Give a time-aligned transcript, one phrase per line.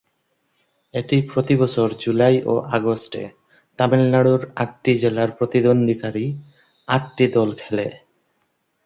[0.93, 3.23] এটি প্রতি বছর জুলাই ও আগস্টে
[3.79, 6.25] তামিলনাড়ুর আটটি জেলার প্রতিনিধিত্বকারী
[6.87, 7.87] আট টি দল খেলে।